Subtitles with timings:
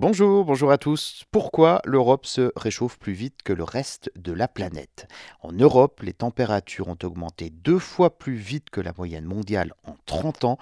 [0.00, 1.24] Bonjour, bonjour à tous.
[1.32, 5.08] Pourquoi l'Europe se réchauffe plus vite que le reste de la planète?
[5.40, 9.96] En Europe, les températures ont augmenté deux fois plus vite que la moyenne mondiale en
[10.06, 10.58] 30 ans,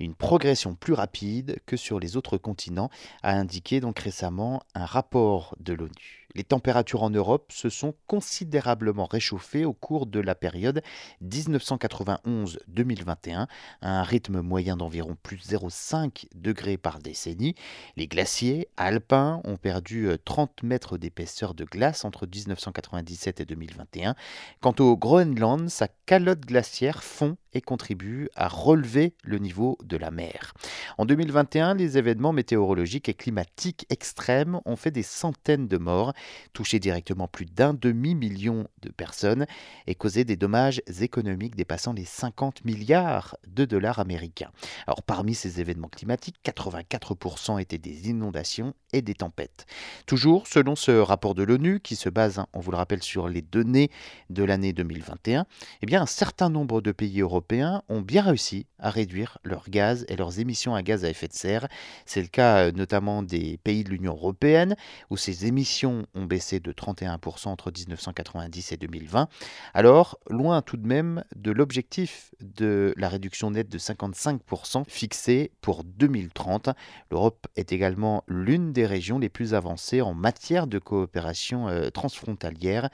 [0.00, 2.90] une progression plus rapide que sur les autres continents,
[3.22, 6.19] a indiqué donc récemment un rapport de l'ONU.
[6.34, 10.82] Les températures en Europe se sont considérablement réchauffées au cours de la période
[11.24, 13.46] 1991-2021,
[13.80, 17.54] à un rythme moyen d'environ plus 0,5 degrés par décennie.
[17.96, 24.14] Les glaciers alpins ont perdu 30 euh, mètres d'épaisseur de glace entre 1997 et 2021.
[24.60, 30.10] Quant au Groenland, sa calotte glaciaire fond et contribue à relever le niveau de la
[30.10, 30.54] mer.
[30.98, 36.12] En 2021, les événements météorologiques et climatiques extrêmes ont fait des centaines de morts,
[36.52, 39.46] touché directement plus d'un demi-million de personnes
[39.86, 44.50] et causé des dommages économiques dépassant les 50 milliards de dollars américains.
[44.86, 49.66] Alors parmi ces événements climatiques, 84% étaient des inondations et des tempêtes.
[50.06, 53.28] Toujours selon ce rapport de l'ONU qui se base, hein, on vous le rappelle, sur
[53.28, 53.90] les données
[54.28, 55.46] de l'année 2021,
[55.82, 59.68] eh bien un certain nombre de pays européens européens ont bien réussi à réduire leurs
[59.70, 61.68] gaz et leurs émissions à gaz à effet de serre.
[62.04, 64.76] C'est le cas euh, notamment des pays de l'Union européenne,
[65.08, 69.28] où ces émissions ont baissé de 31% entre 1990 et 2020.
[69.74, 75.84] Alors, loin tout de même de l'objectif de la réduction nette de 55% fixé pour
[75.84, 76.70] 2030.
[77.10, 82.90] L'Europe est également l'une des régions les plus avancées en matière de coopération euh, transfrontalière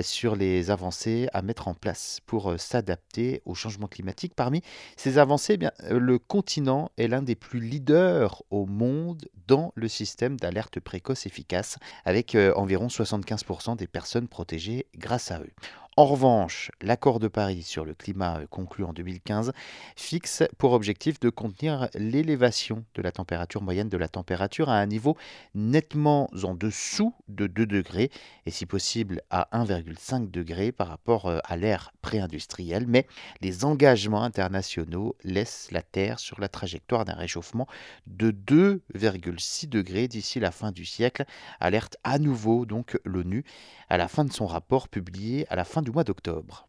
[0.00, 4.34] sur les avancées à mettre en place pour euh, s'adapter au changement climatique.
[4.34, 4.62] Parmi
[4.96, 9.88] ces avancées, eh euh, le continent est l'un des plus leaders au monde dans le
[9.88, 15.50] système d'alerte précoce efficace, avec euh, environ 75% des personnes protégées grâce à eux.
[15.96, 19.52] En revanche, l'accord de Paris sur le climat euh, conclu en 2015
[19.94, 24.86] fixe pour objectif de contenir l'élévation de la température moyenne de la température à un
[24.86, 25.16] niveau
[25.54, 28.10] nettement en dessous de 2 degrés
[28.44, 32.86] et si possible à 1,5 degré par rapport euh, à l'ère pré-industrielle.
[32.88, 33.06] Mais
[33.40, 37.68] les engagements internationaux laissent la Terre sur la trajectoire d'un réchauffement
[38.08, 41.24] de 2,6 degrés d'ici la fin du siècle,
[41.60, 43.44] alerte à nouveau donc l'ONU
[43.88, 46.66] à la fin de son rapport publié à la fin du mois d'octobre.